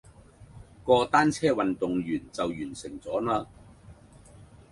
[0.83, 3.45] 個單車運動員就完成咗啦